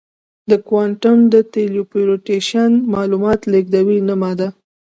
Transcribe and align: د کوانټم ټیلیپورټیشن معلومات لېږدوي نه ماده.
د 0.49 0.51
کوانټم 0.67 1.17
ټیلیپورټیشن 1.53 2.71
معلومات 2.93 3.39
لېږدوي 3.51 3.99
نه 4.07 4.15
ماده. 4.21 4.47